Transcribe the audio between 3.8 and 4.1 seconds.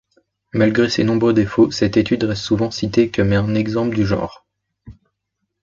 du